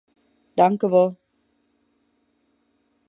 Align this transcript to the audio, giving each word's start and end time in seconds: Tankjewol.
Tankjewol. 0.57 1.13